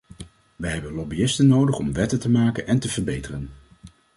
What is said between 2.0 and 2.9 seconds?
te maken en te